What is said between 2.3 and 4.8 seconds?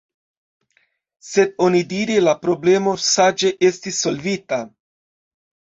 problemo saĝe estis solvita.